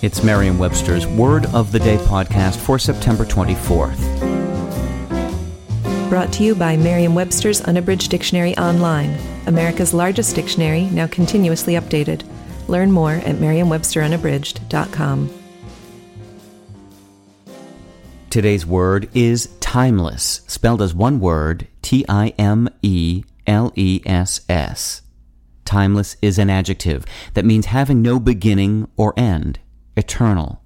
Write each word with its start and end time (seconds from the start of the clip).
It's 0.00 0.22
Merriam-Webster's 0.22 1.08
Word 1.08 1.46
of 1.46 1.72
the 1.72 1.80
Day 1.80 1.96
podcast 1.96 2.58
for 2.58 2.78
September 2.78 3.24
24th. 3.24 3.98
Brought 6.08 6.32
to 6.34 6.44
you 6.44 6.54
by 6.54 6.76
Merriam-Webster's 6.76 7.62
Unabridged 7.62 8.08
Dictionary 8.08 8.56
Online, 8.58 9.18
America's 9.48 9.92
largest 9.92 10.36
dictionary, 10.36 10.82
now 10.82 11.08
continuously 11.08 11.72
updated. 11.72 12.22
Learn 12.68 12.92
more 12.92 13.14
at 13.14 13.40
merriam-websterunabridged.com. 13.40 15.30
Today's 18.30 18.64
word 18.64 19.08
is 19.14 19.48
timeless, 19.58 20.42
spelled 20.46 20.80
as 20.80 20.94
one 20.94 21.18
word, 21.18 21.66
T 21.82 22.04
I 22.08 22.28
M 22.38 22.68
E 22.82 23.24
L 23.48 23.72
E 23.74 24.00
S 24.06 24.42
S. 24.48 25.02
Timeless 25.64 26.16
is 26.22 26.38
an 26.38 26.50
adjective 26.50 27.04
that 27.34 27.44
means 27.44 27.66
having 27.66 28.00
no 28.00 28.20
beginning 28.20 28.88
or 28.96 29.12
end, 29.16 29.58
eternal. 29.98 30.62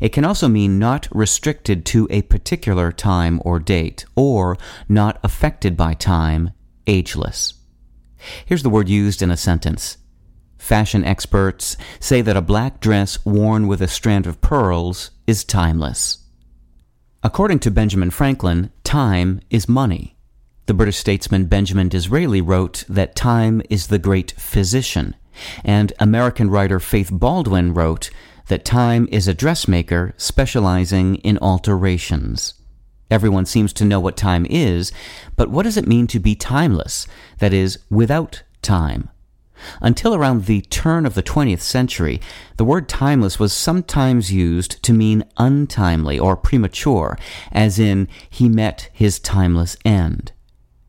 It 0.00 0.10
can 0.10 0.24
also 0.24 0.48
mean 0.48 0.78
not 0.78 1.08
restricted 1.10 1.84
to 1.86 2.08
a 2.10 2.22
particular 2.22 2.92
time 2.92 3.40
or 3.44 3.58
date, 3.58 4.04
or 4.16 4.56
not 4.88 5.18
affected 5.22 5.76
by 5.76 5.94
time, 5.94 6.50
ageless. 6.86 7.54
Here's 8.46 8.62
the 8.62 8.70
word 8.70 8.88
used 8.88 9.20
in 9.22 9.30
a 9.30 9.36
sentence. 9.36 9.98
Fashion 10.56 11.04
experts 11.04 11.76
say 12.00 12.22
that 12.22 12.36
a 12.36 12.42
black 12.42 12.80
dress 12.80 13.22
worn 13.24 13.66
with 13.66 13.82
a 13.82 13.88
strand 13.88 14.26
of 14.26 14.40
pearls 14.40 15.10
is 15.26 15.44
timeless. 15.44 16.18
According 17.22 17.58
to 17.60 17.70
Benjamin 17.70 18.10
Franklin, 18.10 18.70
time 18.82 19.40
is 19.50 19.68
money. 19.68 20.16
The 20.66 20.74
British 20.74 20.96
statesman 20.96 21.46
Benjamin 21.46 21.90
Disraeli 21.90 22.40
wrote 22.40 22.84
that 22.88 23.14
time 23.14 23.60
is 23.68 23.88
the 23.88 23.98
great 23.98 24.32
physician, 24.38 25.14
and 25.62 25.92
American 25.98 26.48
writer 26.48 26.80
Faith 26.80 27.10
Baldwin 27.12 27.74
wrote 27.74 28.08
that 28.48 28.64
time 28.64 29.08
is 29.10 29.26
a 29.26 29.34
dressmaker 29.34 30.14
specializing 30.16 31.16
in 31.16 31.38
alterations. 31.38 32.54
Everyone 33.10 33.46
seems 33.46 33.72
to 33.74 33.84
know 33.84 34.00
what 34.00 34.16
time 34.16 34.46
is, 34.48 34.92
but 35.36 35.50
what 35.50 35.62
does 35.62 35.76
it 35.76 35.86
mean 35.86 36.06
to 36.08 36.18
be 36.18 36.34
timeless, 36.34 37.06
that 37.38 37.52
is, 37.52 37.78
without 37.90 38.42
time? 38.62 39.10
Until 39.80 40.14
around 40.14 40.44
the 40.44 40.62
turn 40.62 41.06
of 41.06 41.14
the 41.14 41.22
20th 41.22 41.60
century, 41.60 42.20
the 42.56 42.64
word 42.64 42.88
timeless 42.88 43.38
was 43.38 43.52
sometimes 43.52 44.32
used 44.32 44.82
to 44.82 44.92
mean 44.92 45.24
untimely 45.36 46.18
or 46.18 46.36
premature, 46.36 47.18
as 47.52 47.78
in, 47.78 48.08
he 48.28 48.48
met 48.48 48.90
his 48.92 49.18
timeless 49.18 49.76
end. 49.84 50.32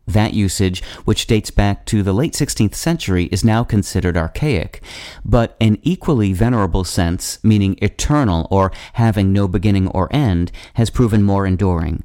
That 0.07 0.33
usage, 0.33 0.83
which 1.05 1.25
dates 1.25 1.49
back 1.51 1.85
to 1.87 2.03
the 2.03 2.13
late 2.13 2.33
16th 2.33 2.75
century, 2.75 3.25
is 3.25 3.43
now 3.43 3.63
considered 3.63 4.15
archaic, 4.15 4.81
but 5.23 5.57
an 5.59 5.79
equally 5.81 6.31
venerable 6.31 6.83
sense, 6.83 7.43
meaning 7.43 7.77
eternal 7.81 8.47
or 8.51 8.71
having 8.93 9.33
no 9.33 9.47
beginning 9.47 9.87
or 9.87 10.13
end, 10.13 10.51
has 10.75 10.89
proven 10.89 11.23
more 11.23 11.47
enduring. 11.47 12.03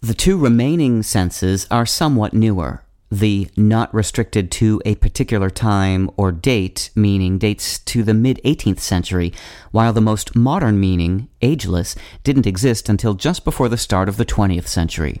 The 0.00 0.14
two 0.14 0.36
remaining 0.36 1.04
senses 1.04 1.66
are 1.70 1.86
somewhat 1.86 2.34
newer 2.34 2.82
the 3.12 3.46
not 3.58 3.92
restricted 3.92 4.50
to 4.50 4.80
a 4.86 4.94
particular 4.94 5.50
time 5.50 6.10
or 6.16 6.32
date 6.32 6.88
meaning 6.94 7.36
dates 7.36 7.78
to 7.80 8.02
the 8.02 8.14
mid 8.14 8.40
18th 8.42 8.80
century, 8.80 9.34
while 9.70 9.92
the 9.92 10.00
most 10.00 10.34
modern 10.34 10.80
meaning, 10.80 11.28
ageless, 11.42 11.94
didn't 12.24 12.46
exist 12.46 12.88
until 12.88 13.12
just 13.12 13.44
before 13.44 13.68
the 13.68 13.76
start 13.76 14.08
of 14.08 14.16
the 14.16 14.24
20th 14.24 14.66
century. 14.66 15.20